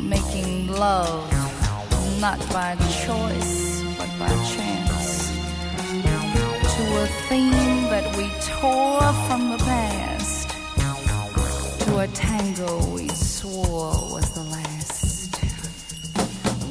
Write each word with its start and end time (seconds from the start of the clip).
making 0.00 0.68
love 0.68 1.30
not 2.20 2.38
by 2.50 2.76
choice 3.06 3.82
but 3.98 4.10
by 4.18 4.28
chance 4.54 4.88
to 6.78 6.84
a 7.02 7.06
theme 7.28 7.82
that 7.90 8.16
we 8.16 8.30
tore 8.60 9.12
from 9.26 9.50
the 9.50 9.58
past, 9.58 10.48
to 11.80 11.98
a 11.98 12.06
tango 12.08 12.86
we 12.94 13.08
swore 13.08 13.94
was 14.12 14.30
the 14.30 14.44
last. 14.44 15.42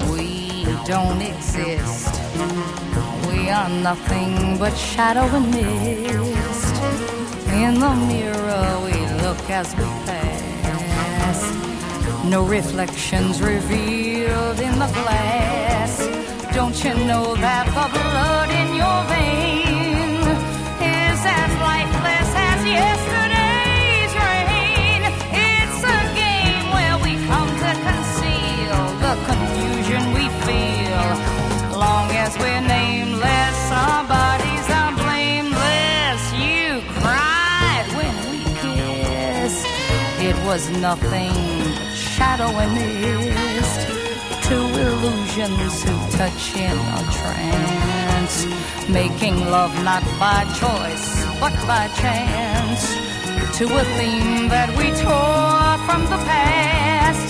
We 0.09 0.63
don't 0.85 1.21
exist. 1.21 2.07
We 3.27 3.49
are 3.49 3.69
nothing 3.69 4.57
but 4.57 4.73
shadow 4.77 5.27
and 5.37 5.51
mist. 5.51 6.75
In 7.51 7.73
the 7.81 7.93
mirror 8.07 8.79
we 8.85 8.95
look 9.23 9.49
as 9.49 9.75
we 9.75 9.83
pass. 10.05 10.26
No 12.29 12.43
reflections 12.43 13.41
revealed 13.41 14.59
in 14.59 14.73
the 14.79 14.91
glass. 14.99 15.97
Don't 16.53 16.75
you 16.83 16.93
know 17.05 17.35
that 17.37 17.65
the 17.67 17.87
blood 17.95 18.49
in 18.51 18.75
your 18.75 18.99
vein 19.07 20.27
is 20.83 21.19
as 21.23 21.51
lifeless 21.63 22.29
as 22.35 22.59
yesterday's 22.67 24.11
rain? 24.27 25.07
It's 25.31 25.81
a 25.87 25.99
game 26.19 26.67
where 26.75 26.97
we 26.99 27.15
come 27.31 27.47
to 27.63 27.71
conceal 27.87 28.79
the 28.99 29.15
confusion 29.23 30.03
we 30.11 30.27
feel. 30.43 31.07
Long 31.79 32.11
as 32.11 32.35
we're 32.37 32.59
nameless, 32.59 33.59
bodies 34.03 34.67
are 34.75 34.91
blameless. 34.99 36.21
You 36.35 36.83
cried 36.99 37.87
when 37.95 38.15
we 38.31 38.43
kissed. 38.59 39.65
It 40.19 40.35
was 40.45 40.69
nothing 40.81 41.56
shadow 42.17 42.49
and 42.63 42.73
mist. 42.73 43.79
Two 44.49 44.67
illusions 44.85 45.83
who 45.83 45.95
touch 46.17 46.55
in 46.55 46.77
a 46.99 47.03
trance, 47.17 48.35
making 48.89 49.35
love 49.55 49.73
not 49.83 50.03
by 50.19 50.39
choice 50.61 51.07
but 51.39 51.53
by 51.71 51.85
chance. 52.01 52.83
To 53.59 53.65
a 53.65 53.83
theme 53.97 54.49
that 54.49 54.69
we 54.79 54.87
tore 55.03 55.77
from 55.87 56.01
the 56.13 56.19
past, 56.31 57.27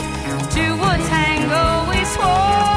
to 0.55 0.65
a 0.91 0.95
tango 1.11 1.91
we 1.91 1.99
swore 2.05 2.76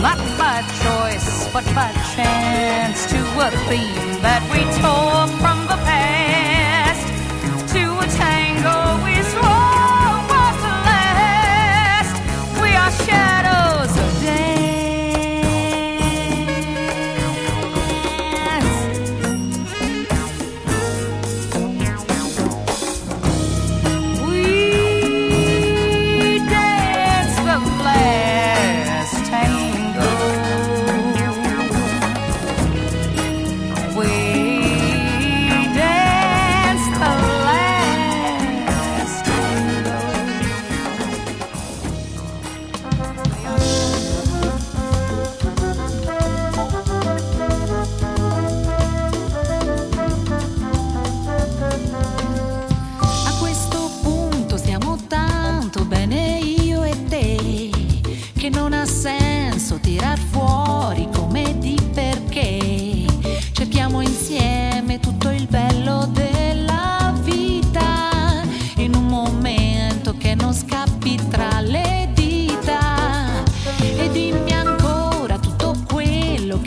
not 0.00 0.18
by 0.38 0.62
choice 0.82 1.48
but 1.52 1.64
by 1.74 1.92
chance. 2.14 3.06
To 3.06 3.18
a 3.40 3.50
theme 3.68 4.07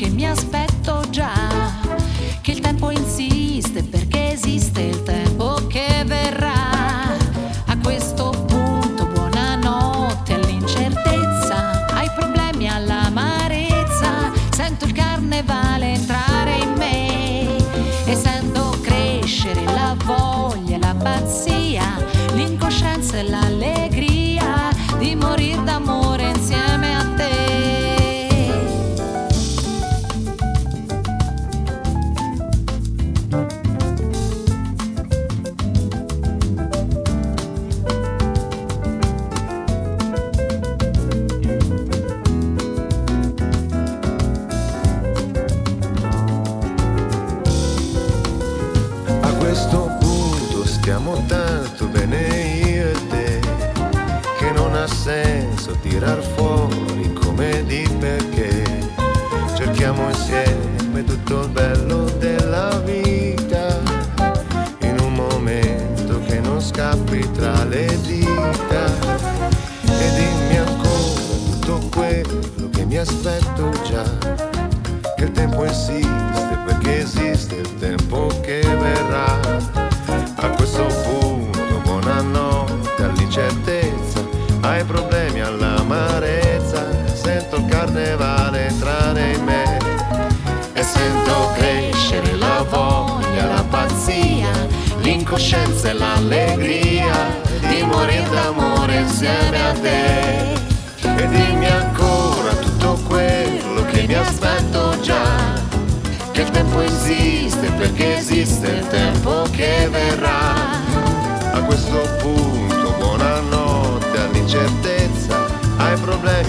que 0.02 0.10
me 0.10 0.61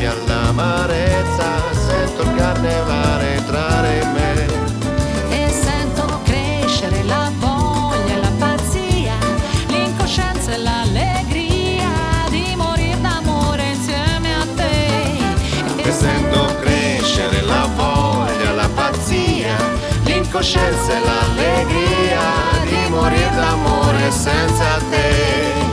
problemi 0.03 0.07
all'amarezza, 0.07 1.73
sento 1.73 2.23
il 2.23 2.35
carnevale 2.35 3.35
entrare 3.37 4.01
in 4.01 4.13
me. 4.13 4.47
E 5.31 5.49
sento 5.49 6.21
crescere 6.25 7.03
la 7.05 7.31
voglia 7.39 8.15
e 8.15 8.21
la 8.21 8.33
pazzia, 8.39 9.15
l'incoscienza 9.69 10.53
e 10.53 10.59
l'allegria 10.59 11.89
di 12.29 12.55
morire 12.57 13.01
d'amore 13.01 13.63
insieme 13.71 14.35
a 14.35 14.47
te. 14.57 15.83
E 15.83 15.93
sento 15.93 16.57
crescere 16.61 17.43
la 17.43 17.69
voglia, 17.75 18.53
la 18.53 18.69
pazzia, 18.75 19.57
l'incoscienza 20.05 20.93
e 20.93 21.01
l'allegria 21.05 22.21
di 22.65 22.91
morire 22.91 23.31
d'amore 23.35 24.11
senza 24.11 24.79
te. 24.91 25.72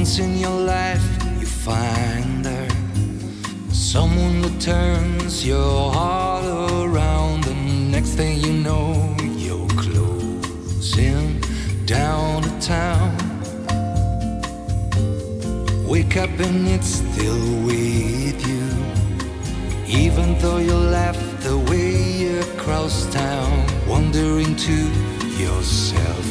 Once 0.00 0.18
in 0.18 0.38
your 0.38 0.60
life, 0.60 1.06
you 1.38 1.44
find 1.44 2.46
her. 2.46 2.68
Someone 3.70 4.42
who 4.42 4.58
turns 4.58 5.46
your 5.46 5.92
heart 5.92 6.42
around. 6.46 7.44
The 7.44 7.54
next 7.54 8.14
thing 8.14 8.40
you 8.40 8.54
know, 8.54 9.14
you're 9.36 9.68
closing 9.84 11.38
down 11.84 12.40
the 12.40 12.56
town. 12.62 13.14
Wake 15.86 16.16
up 16.16 16.30
and 16.48 16.66
it's 16.66 17.02
still 17.02 17.44
with 17.66 18.40
you. 18.48 18.68
Even 19.86 20.38
though 20.38 20.60
you 20.68 20.76
left 20.76 21.42
the 21.42 21.58
way 21.70 22.38
across 22.38 23.04
town, 23.12 23.66
wondering 23.86 24.56
to 24.56 24.76
yourself, 25.36 26.24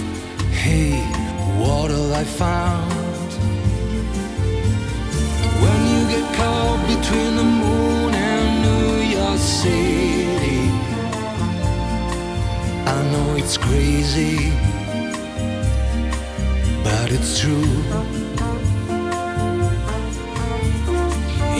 hey, 0.49 0.97
what 1.61 1.91
have 1.91 2.11
I 2.13 2.23
found? 2.23 3.08
Get 6.09 6.35
caught 6.35 6.81
between 6.87 7.35
the 7.35 7.43
moon 7.43 8.13
and 8.15 8.47
New 8.65 9.17
York 9.17 9.37
City, 9.37 10.61
I 12.95 12.97
know 13.11 13.35
it's 13.37 13.57
crazy, 13.57 14.51
but 16.83 17.11
it's 17.11 17.39
true. 17.39 17.75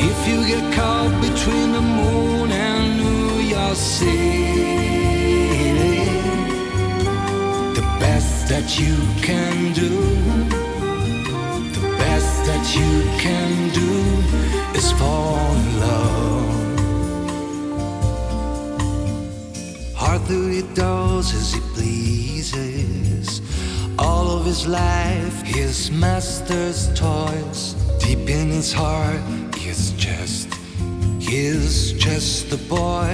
If 0.10 0.18
you 0.28 0.40
get 0.48 0.74
caught 0.74 1.14
between 1.22 1.72
the 1.74 1.82
moon 1.82 2.52
and 2.52 2.98
New 3.04 3.40
York 3.56 3.76
City, 3.76 4.80
the 7.78 7.86
best 8.00 8.50
that 8.50 8.80
you 8.80 8.96
can 9.22 9.74
do, 9.74 10.59
that 12.50 12.66
you 12.76 12.94
can 13.26 13.52
do 13.84 13.94
is 14.78 14.92
fall 15.00 15.54
in 15.62 15.70
love. 15.86 16.50
Arthur 20.10 20.50
he 20.58 20.64
does 20.74 21.28
as 21.40 21.54
he 21.54 21.62
pleases. 21.76 23.28
All 24.00 24.28
of 24.38 24.46
his 24.46 24.66
life, 24.66 25.36
his 25.44 25.92
master's 25.92 26.80
toys. 27.00 27.76
Deep 28.04 28.26
in 28.40 28.48
his 28.60 28.72
heart, 28.74 29.22
he's 29.56 29.92
just, 29.92 30.48
he's 31.20 31.94
just 31.94 32.52
a 32.60 32.62
boy. 32.78 33.12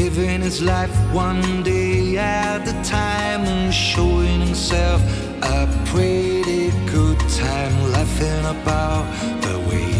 Living 0.00 0.40
his 0.48 0.60
life 0.60 0.96
one 1.12 1.62
day 1.62 2.18
at 2.18 2.62
a 2.74 2.76
time 2.82 3.42
and 3.54 3.72
showing 3.72 4.40
himself 4.40 5.00
a 5.42 5.81
pretty 5.92 6.70
good 6.90 7.18
time, 7.28 7.74
laughing 7.92 8.44
about 8.56 9.04
the 9.42 9.56
way 9.68 9.92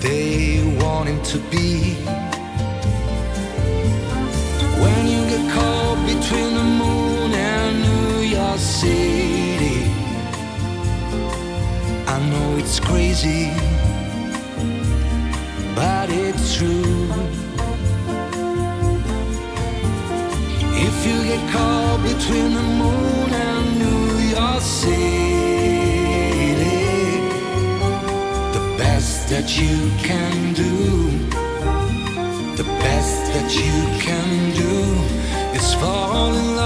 they 0.00 0.62
want 0.80 1.06
him 1.06 1.22
to 1.22 1.38
be. 1.50 1.94
When 4.82 5.02
you 5.12 5.20
get 5.32 5.44
caught 5.52 5.98
between 6.06 6.54
the 6.60 6.66
moon 6.82 7.30
and 7.34 7.70
New 7.86 8.20
York 8.36 8.58
City, 8.58 9.80
I 12.14 12.16
know 12.30 12.56
it's 12.56 12.80
crazy, 12.80 13.52
but 15.74 16.08
it's 16.08 16.56
true. 16.56 17.04
If 20.86 20.96
you 21.06 21.16
get 21.30 21.42
caught 21.52 22.00
between 22.02 22.54
the 22.54 22.62
you 29.58 29.90
can 29.98 30.52
do, 30.52 30.70
the 32.56 32.64
best 32.78 33.32
that 33.32 33.50
you 33.52 34.00
can 34.00 34.54
do 34.54 35.58
is 35.58 35.74
fall 35.74 36.34
in 36.34 36.56
love. 36.56 36.59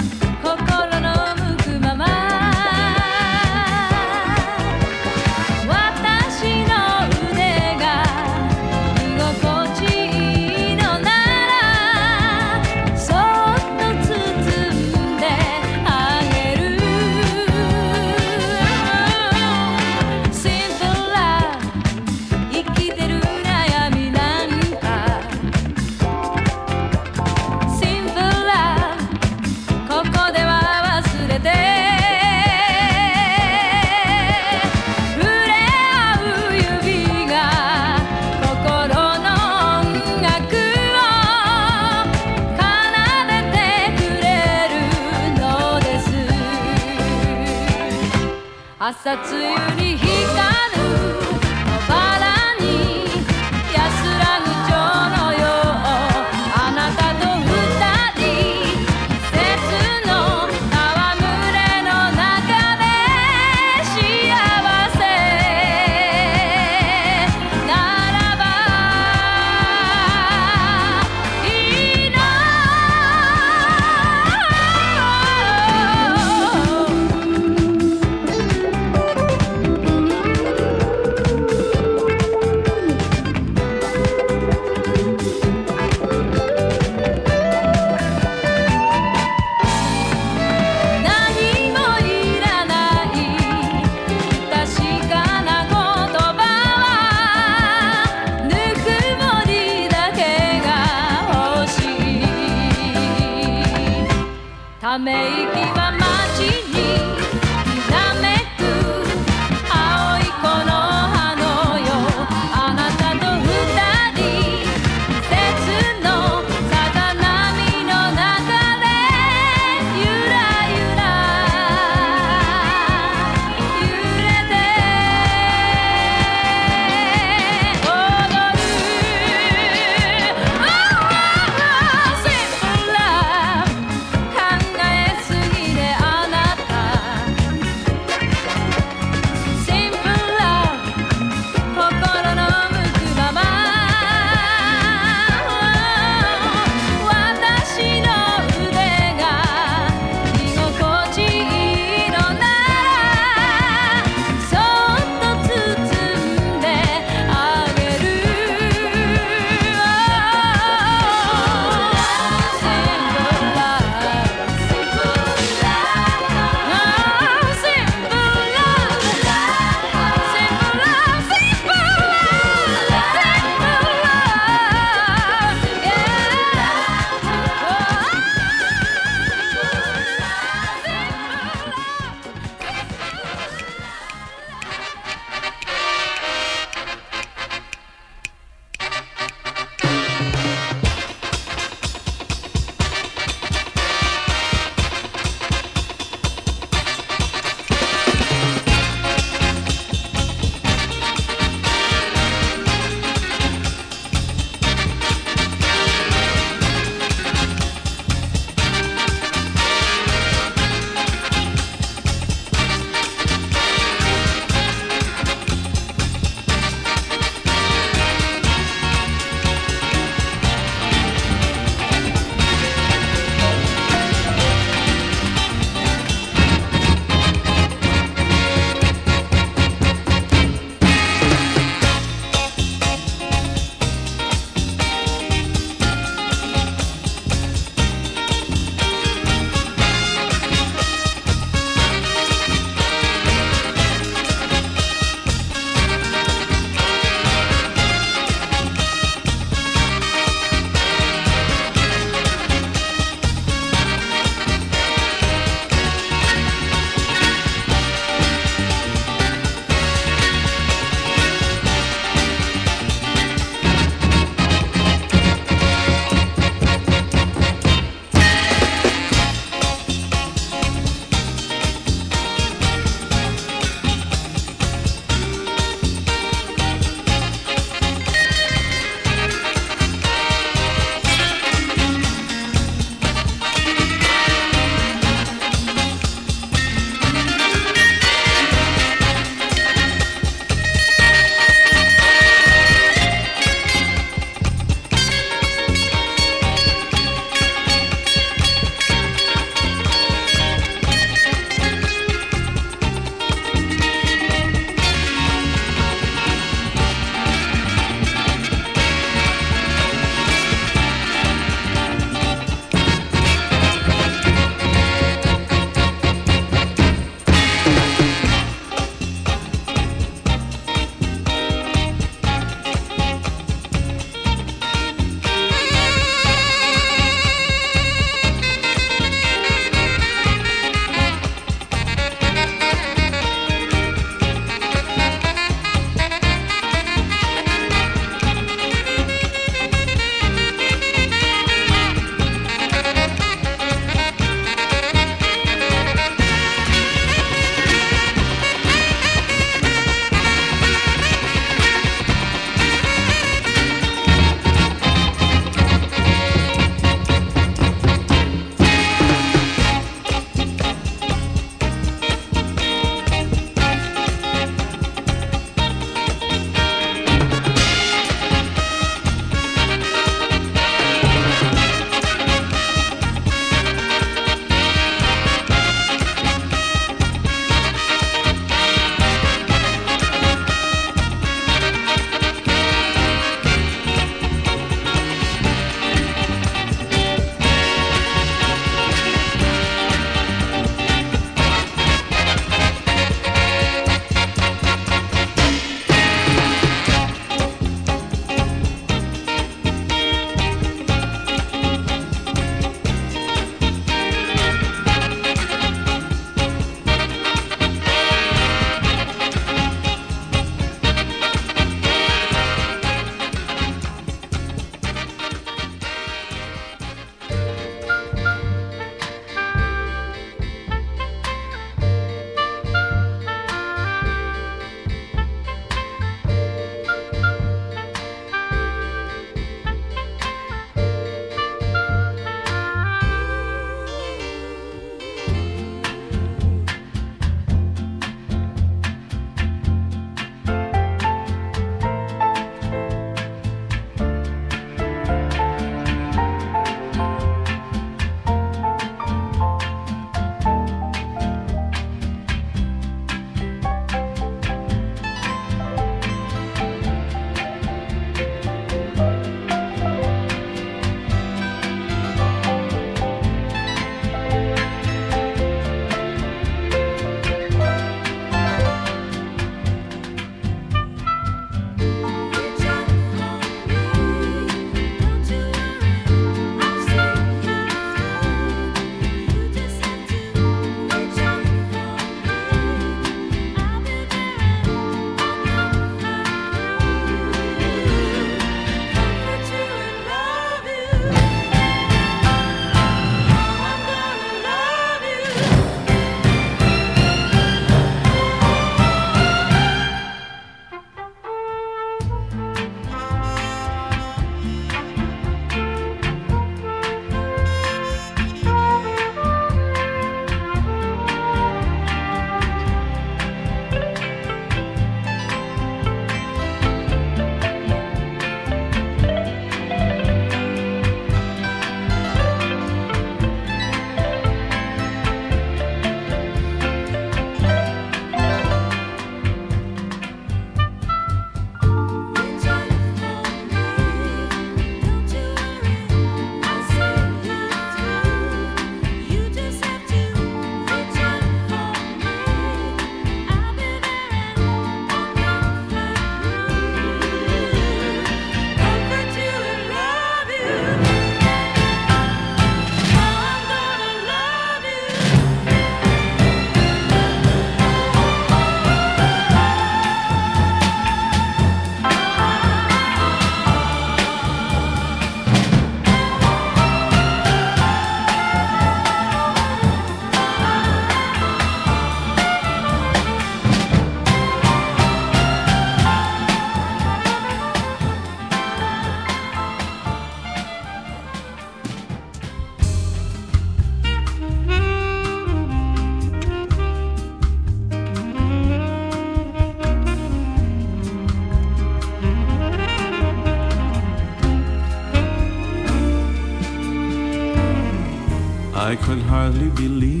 Could 599.31 600.00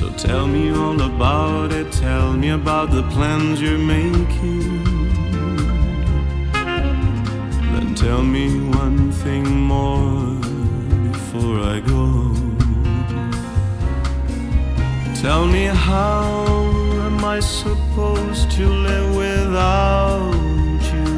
So 0.00 0.08
tell 0.12 0.46
me 0.46 0.70
all 0.70 0.98
about 1.02 1.72
it, 1.72 1.92
tell 1.92 2.32
me 2.32 2.48
about 2.48 2.90
the 2.90 3.02
plans 3.14 3.60
you're 3.60 3.76
making. 3.76 4.82
Then 7.72 7.94
tell 7.94 8.22
me 8.22 8.46
one 8.82 9.12
thing 9.12 9.44
more 9.44 10.40
before 11.12 11.60
I 11.74 11.80
go. 11.80 12.32
Tell 15.20 15.44
me 15.46 15.64
how 15.66 16.24
am 17.08 17.22
I 17.22 17.40
supposed 17.40 18.50
to 18.52 18.64
live 18.66 19.14
without 19.14 20.82
you? 20.94 21.10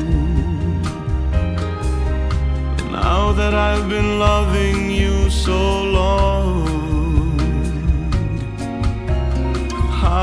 Now 2.90 3.30
that 3.30 3.54
I've 3.54 3.88
been 3.88 4.18
loving 4.18 4.90
you 4.90 5.30
so 5.30 5.84
long, 5.84 6.41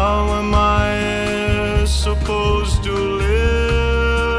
how 0.10 0.26
am 0.42 0.54
I 0.56 1.86
supposed 1.86 2.84
to 2.84 2.94
live 3.26 4.32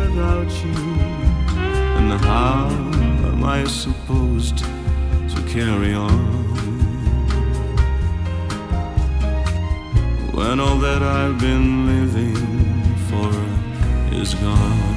without 0.00 0.50
you? 0.64 0.80
And 1.98 2.10
how 2.30 2.66
am 3.30 3.40
I 3.44 3.60
supposed 3.82 4.58
to 5.32 5.38
carry 5.56 5.92
on? 5.94 6.22
when 10.38 10.58
all 10.58 10.78
that 10.86 11.02
I've 11.20 11.38
been 11.38 11.68
living 11.92 12.44
for 13.08 13.30
is 14.22 14.30
gone. 14.46 14.96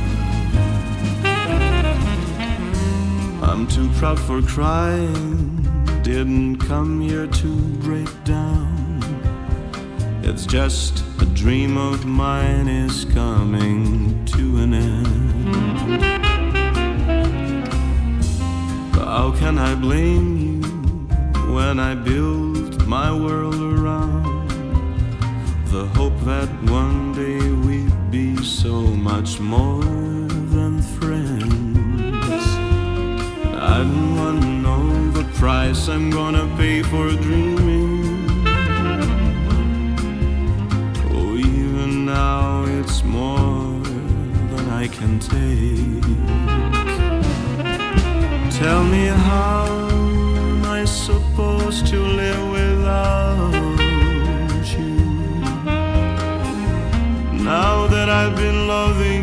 I'm 3.50 3.64
too 3.68 3.90
proud 4.00 4.20
for 4.20 4.42
crying, 4.42 5.38
didn't 6.02 6.58
come 6.72 7.00
here 7.02 7.28
to 7.42 7.50
break 7.86 8.12
down. 8.24 8.77
It's 10.38 10.46
just 10.46 11.04
a 11.20 11.26
dream 11.26 11.78
of 11.78 12.06
mine 12.06 12.68
is 12.68 13.06
coming 13.06 14.24
to 14.26 14.58
an 14.58 14.72
end. 14.72 16.02
But 18.94 19.06
how 19.06 19.32
can 19.32 19.58
I 19.58 19.74
blame 19.74 20.38
you 20.38 20.62
when 21.56 21.80
I 21.80 21.96
built 21.96 22.86
my 22.86 23.12
world 23.12 23.56
around? 23.56 24.28
the 25.72 25.88
hope 25.98 26.18
that 26.26 26.50
one 26.70 27.14
day 27.14 27.42
we'd 27.66 28.12
be 28.12 28.38
so 28.44 28.82
much 28.82 29.40
more 29.40 29.84
than 30.54 30.84
friends. 31.00 32.46
I 33.56 33.80
don't 33.80 34.16
want 34.16 34.42
to 34.44 34.48
know 34.48 35.12
the 35.12 35.24
price 35.40 35.90
I'm 35.90 36.12
gonna 36.12 36.48
pay 36.58 36.84
for 36.84 37.10
dreaming. 37.26 37.57
Oh, 37.57 37.57
I 44.84 44.88
can 44.88 45.18
take. 45.18 46.04
Tell 48.60 48.84
me 48.84 49.08
how 49.08 49.66
am 49.90 50.66
I 50.66 50.86
supposed 50.86 51.88
to 51.88 52.00
live 52.22 52.44
without 52.58 53.54
you? 54.78 54.98
now 57.44 57.88
that 57.88 58.08
I've 58.20 58.36
been 58.36 58.68
loving 58.68 59.17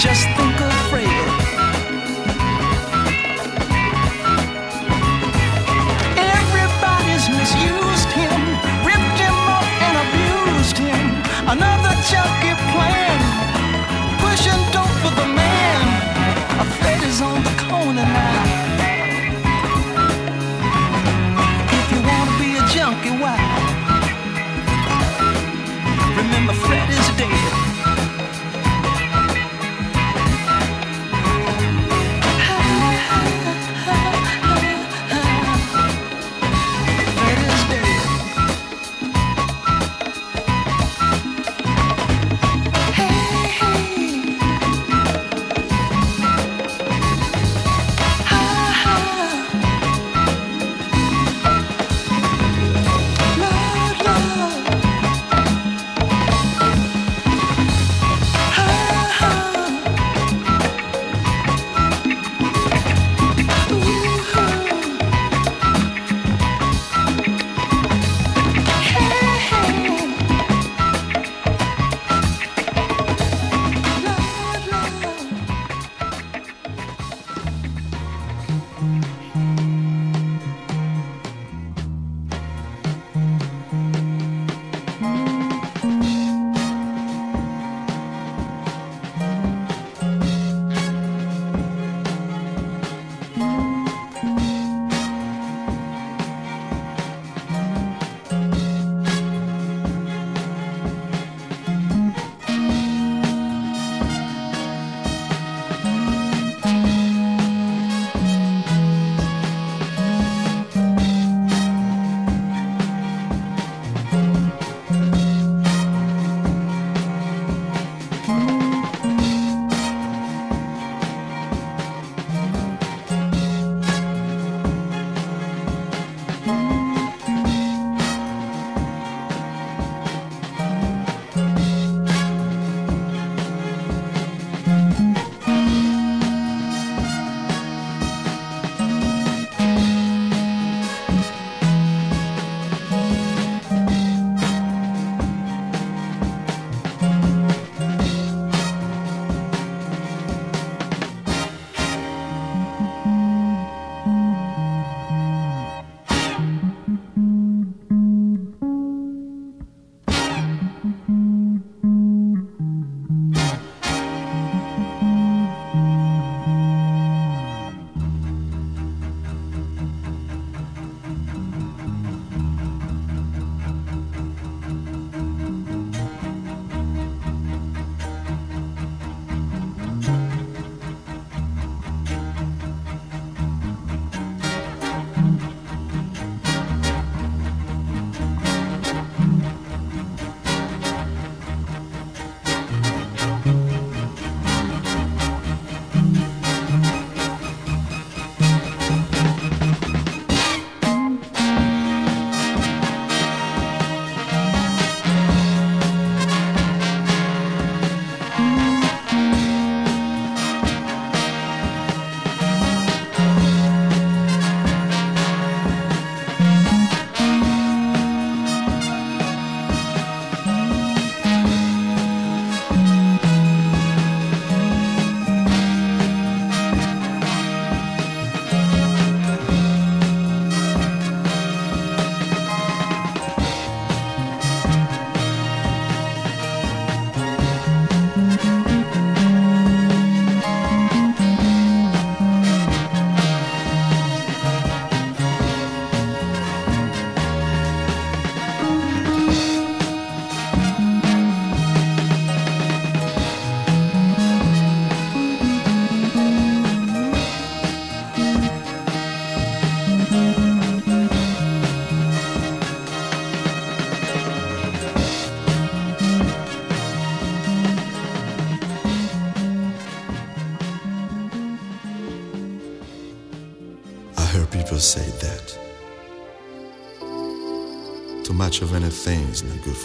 just 0.00 0.24
think 0.34 0.49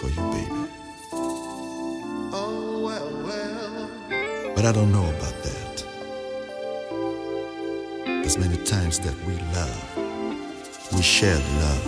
for 0.05 0.21
you, 0.21 0.27
baby. 0.31 0.51
Oh, 2.33 2.81
well, 2.83 3.11
well. 3.23 3.89
But 4.55 4.65
I 4.65 4.71
don't 4.71 4.91
know 4.91 5.05
about 5.05 5.43
that. 5.43 5.83
As 8.25 8.37
many 8.37 8.57
times 8.57 8.99
that 8.99 9.15
we 9.25 9.33
love, 9.53 9.97
we 10.93 11.01
shared 11.01 11.43
love 11.63 11.87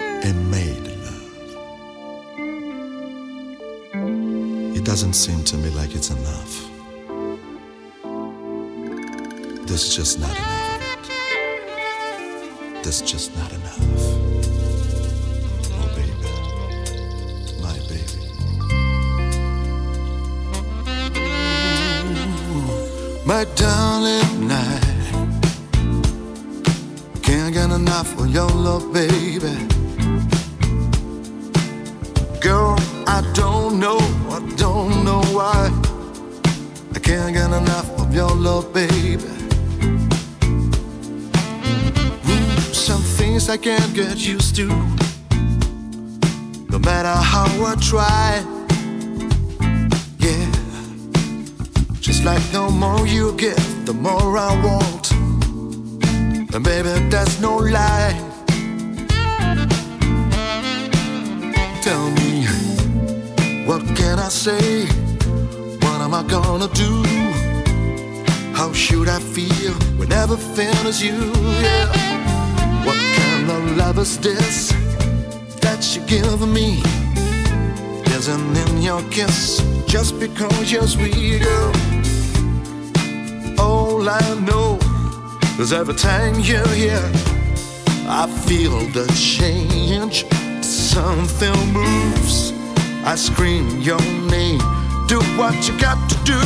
and 0.00 0.50
made 0.50 0.86
love. 0.86 1.22
It 4.76 4.84
doesn't 4.84 5.14
seem 5.14 5.44
to 5.44 5.56
me 5.56 5.70
like 5.70 5.94
it's 5.94 6.10
enough. 6.10 6.70
There's 9.66 9.94
just 9.94 10.20
not 10.20 10.36
enough 10.36 10.76
of 10.76 10.82
it. 12.76 12.82
There's 12.84 13.02
just 13.02 13.36
not 13.36 13.52
enough. 13.52 14.65
My 23.36 23.44
darling, 23.54 24.50
I 24.50 24.80
can't 27.22 27.52
get 27.52 27.70
enough 27.70 28.18
of 28.18 28.32
your 28.32 28.48
love, 28.48 28.94
baby. 28.94 29.54
Girl, 32.40 32.76
I 33.06 33.20
don't 33.34 33.78
know, 33.78 33.98
I 34.30 34.40
don't 34.56 35.04
know 35.04 35.20
why. 35.36 35.70
I 36.94 36.98
can't 36.98 37.34
get 37.34 37.52
enough 37.52 37.90
of 38.00 38.14
your 38.14 38.30
love, 38.30 38.72
baby. 38.72 39.28
Ooh, 42.30 42.72
some 42.72 43.02
things 43.18 43.50
I 43.50 43.58
can't 43.58 43.92
get 43.92 44.16
used 44.16 44.56
to. 44.56 44.68
No 46.70 46.78
matter 46.78 47.12
how 47.12 47.66
I 47.66 47.74
try. 47.82 48.55
Just 52.16 52.24
like 52.24 52.50
the 52.50 52.70
more 52.70 53.06
you 53.06 53.34
give, 53.34 53.84
the 53.84 53.92
more 53.92 54.38
I 54.38 54.50
want. 54.64 55.12
And 56.54 56.64
baby, 56.64 56.88
that's 57.10 57.38
no 57.42 57.58
lie. 57.58 58.16
Tell 61.82 62.10
me, 62.12 62.46
what 63.66 63.82
can 63.94 64.18
I 64.18 64.30
say? 64.30 64.86
What 65.82 66.00
am 66.00 66.14
I 66.14 66.22
gonna 66.22 66.68
do? 66.68 67.04
How 68.54 68.72
should 68.72 69.10
I 69.10 69.18
feel 69.18 69.74
when 69.98 70.10
everything 70.10 70.74
is 70.86 71.02
you? 71.02 71.18
Yeah. 71.60 71.86
What 72.86 72.96
kind 73.20 73.50
of 73.50 73.76
love 73.76 73.98
is 73.98 74.16
this 74.16 74.72
that 75.60 75.84
you 75.94 76.00
give 76.06 76.48
me? 76.48 76.80
Isn't 78.16 78.56
in 78.56 78.80
your 78.80 79.02
kiss 79.10 79.60
just 79.86 80.18
because 80.18 80.72
you're 80.72 80.88
sweet, 80.88 81.42
girl. 81.42 81.95
All 84.06 84.12
I 84.12 84.34
know 84.38 84.78
is 85.58 85.72
every 85.72 85.94
time 85.94 86.38
you're 86.38 86.68
here, 86.68 87.10
I 88.06 88.28
feel 88.46 88.78
the 88.92 89.04
change. 89.16 90.24
Something 90.62 91.72
moves. 91.72 92.52
I 93.04 93.16
scream 93.16 93.80
your 93.80 94.00
name. 94.30 94.60
Do 95.08 95.18
what 95.36 95.56
you 95.66 95.76
got 95.80 95.98
to 96.08 96.16
do. 96.22 96.40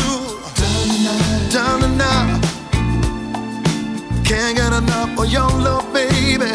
Down 1.53 1.85
and 1.85 2.01
out. 2.01 2.41
Can't 4.25 4.57
get 4.57 4.73
enough 4.73 5.19
of 5.19 5.31
your 5.31 5.51
love, 5.51 5.93
baby. 5.93 6.53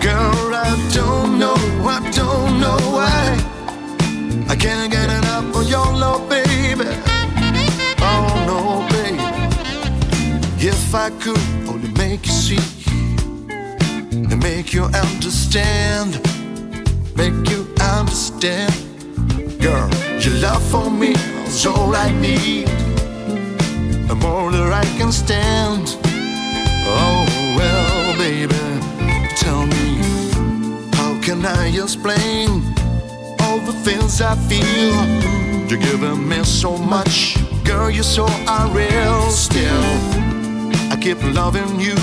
Girl, 0.00 0.54
I 0.54 0.72
don't 0.94 1.38
know, 1.38 1.58
I 1.84 2.00
don't 2.12 2.60
know 2.60 2.78
why. 2.96 3.36
I 4.48 4.56
can't 4.56 4.90
get 4.90 5.10
enough 5.10 5.54
of 5.54 5.68
your 5.68 5.92
love, 5.92 6.26
baby. 6.30 7.15
If 10.88 10.94
I 10.94 11.10
could 11.18 11.36
only 11.68 11.90
make 11.98 12.24
you 12.26 12.32
see 12.32 12.60
and 14.12 14.40
make 14.40 14.72
you 14.72 14.84
understand, 14.84 16.20
make 17.16 17.50
you 17.50 17.66
understand. 17.80 18.72
Girl, 19.60 19.90
your 20.20 20.34
love 20.34 20.62
for 20.70 20.88
me 20.88 21.10
is 21.44 21.66
all 21.66 21.92
I 21.96 22.12
need, 22.20 22.68
and 22.68 24.20
more 24.20 24.52
than 24.52 24.72
I 24.72 24.84
can 24.96 25.10
stand. 25.10 25.98
Oh 26.86 27.26
well, 27.58 28.16
baby, 28.16 28.54
tell 29.36 29.66
me, 29.66 29.98
how 30.94 31.20
can 31.20 31.44
I 31.44 31.66
explain 31.82 32.62
all 33.40 33.58
the 33.58 33.74
things 33.82 34.20
I 34.20 34.36
feel? 34.48 34.94
You're 35.68 35.80
giving 35.80 36.28
me 36.28 36.44
so 36.44 36.78
much, 36.78 37.36
girl, 37.64 37.90
you're 37.90 38.04
so 38.04 38.26
unreal. 38.46 39.30
Still, 39.32 39.82
keep 41.14 41.22
loving 41.36 41.78
you 41.78 41.94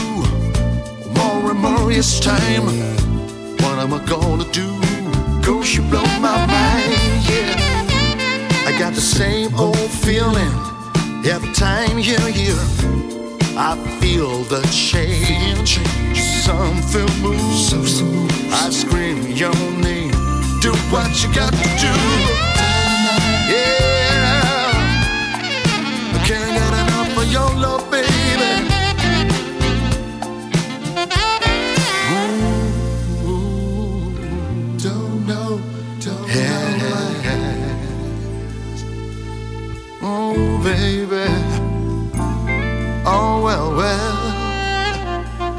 more 1.17 1.51
and 1.51 1.59
more 1.59 1.91
each 1.91 2.21
time. 2.21 2.63
What 3.59 3.77
am 3.83 3.93
I 3.93 4.01
gonna 4.05 4.49
do? 4.53 4.69
Cause 5.41 5.75
you 5.75 5.81
blow 5.91 6.05
my 6.21 6.37
mind, 6.47 7.19
yeah. 7.27 8.65
I 8.65 8.73
got 8.79 8.93
the 8.93 9.01
same 9.01 9.53
old 9.55 9.91
feeling 10.05 10.55
every 11.25 11.51
time 11.51 11.99
you're 11.99 12.29
here. 12.29 12.63
I 13.57 13.75
feel 13.99 14.43
the 14.43 14.61
change. 14.71 15.79
Something 16.45 17.11
moves. 17.21 17.73
I 18.53 18.69
scream 18.69 19.27
your 19.27 19.55
name. 19.81 20.11
Do 20.61 20.71
what 20.93 21.11
you 21.21 21.29
got 21.35 21.51
to 21.51 21.69
do. 21.85 22.52
Girl, 43.73 43.81
I 43.81 45.49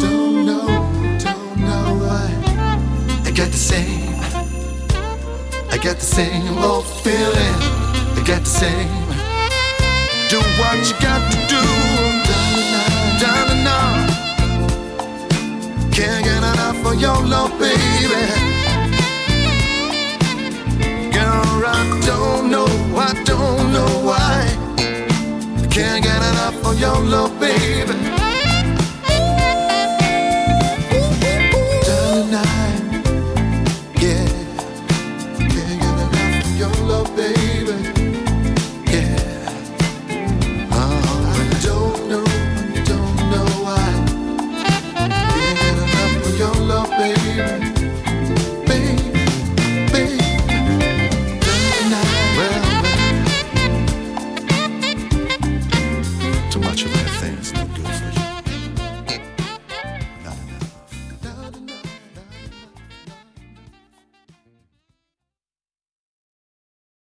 don't 0.00 0.46
know, 0.46 0.68
I 3.26 3.30
get 3.34 3.50
the 3.50 3.56
same. 3.56 4.14
I 5.70 5.76
get 5.76 5.98
the 5.98 6.04
same 6.04 6.30
in 6.36 6.44
your 6.44 6.54
love 6.54 6.86
feeling. 7.02 7.58
I 8.16 8.22
get 8.24 8.44
the 8.44 8.50
same. 8.50 9.02
Don't 10.30 10.52
I 24.32 25.66
can't 25.70 26.02
get 26.02 26.22
enough 26.30 26.66
of 26.66 26.80
your 26.80 26.98
love, 27.00 27.38
baby. 27.38 28.01